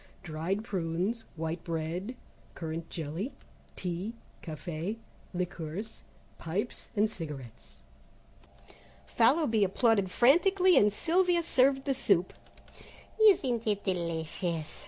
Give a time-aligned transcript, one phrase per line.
[0.23, 2.15] Dried prunes White bread,
[2.55, 3.33] Currant Jelly,
[3.75, 4.97] Tea Café,
[5.31, 6.01] Liqueurs,
[6.39, 7.75] Pipes and Cigarettes.
[9.05, 12.33] Fallowby applauded frantically, and Sylvia served the soup.
[13.21, 14.79] "Isn't it delicious?"